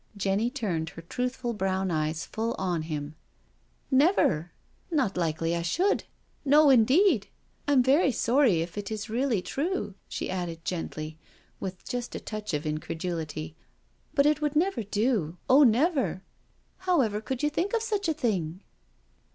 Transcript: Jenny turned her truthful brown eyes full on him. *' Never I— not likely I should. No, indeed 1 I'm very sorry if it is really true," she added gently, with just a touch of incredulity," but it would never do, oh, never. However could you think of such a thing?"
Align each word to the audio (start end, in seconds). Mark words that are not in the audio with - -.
Jenny 0.17 0.49
turned 0.49 0.89
her 0.89 1.03
truthful 1.03 1.53
brown 1.53 1.91
eyes 1.91 2.25
full 2.25 2.55
on 2.57 2.81
him. 2.81 3.13
*' 3.55 3.65
Never 3.91 4.51
I— 4.91 4.95
not 4.95 5.15
likely 5.15 5.55
I 5.55 5.61
should. 5.61 6.05
No, 6.43 6.71
indeed 6.71 7.27
1 7.65 7.65
I'm 7.77 7.83
very 7.83 8.11
sorry 8.11 8.61
if 8.61 8.79
it 8.79 8.89
is 8.91 9.11
really 9.11 9.43
true," 9.43 9.93
she 10.09 10.27
added 10.27 10.65
gently, 10.65 11.19
with 11.59 11.85
just 11.87 12.15
a 12.15 12.19
touch 12.19 12.51
of 12.55 12.65
incredulity," 12.65 13.55
but 14.15 14.25
it 14.25 14.41
would 14.41 14.55
never 14.55 14.81
do, 14.81 15.37
oh, 15.47 15.61
never. 15.61 16.23
However 16.79 17.21
could 17.21 17.43
you 17.43 17.51
think 17.51 17.75
of 17.75 17.83
such 17.83 18.09
a 18.09 18.13
thing?" 18.15 18.61